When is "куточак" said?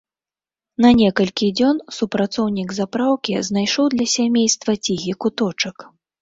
5.27-5.77